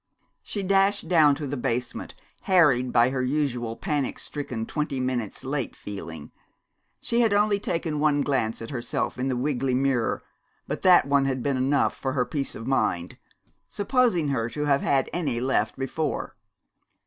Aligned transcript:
She 0.41 0.63
dashed 0.63 1.07
down 1.07 1.35
to 1.35 1.45
the 1.45 1.55
basement, 1.55 2.15
harried 2.49 2.91
by 2.91 3.11
her 3.11 3.21
usual 3.21 3.75
panic 3.77 4.17
stricken 4.17 4.65
twenty 4.65 4.99
minutes 4.99 5.43
late 5.45 5.75
feeling. 5.75 6.31
She 7.01 7.21
had 7.21 7.33
only 7.33 7.59
taken 7.59 7.99
one 7.99 8.21
glance 8.23 8.63
at 8.63 8.71
herself 8.71 9.19
in 9.19 9.27
the 9.27 9.37
wiggly 9.37 9.75
mirror, 9.75 10.23
but 10.67 10.81
that 10.81 11.07
one 11.07 11.25
had 11.25 11.43
been 11.43 11.55
enough 11.55 11.95
for 11.95 12.13
her 12.13 12.25
peace 12.25 12.55
of 12.55 12.65
mind, 12.65 13.19
supposing 13.69 14.29
her 14.29 14.49
to 14.49 14.65
have 14.65 14.81
had 14.81 15.07
any 15.13 15.39
left 15.39 15.77
before. 15.77 16.35